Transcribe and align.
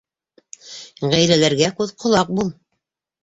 Ғаиләләргә 1.11 1.69
күҙ-ҡолаҡ 1.81 2.31
бул. 2.39 2.51